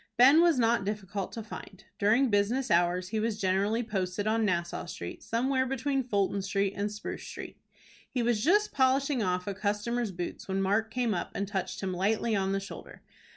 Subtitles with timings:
[0.17, 1.83] Ben was not difficult to find.
[1.99, 6.91] During business hours he was generally posted on Nassau Street, somewhere between Fulton Street and
[6.91, 7.61] Spruce Street.
[8.09, 11.93] He was just polishing off a customer's boots when Mark came up, and touched him
[11.93, 13.03] lightly on the shoulder.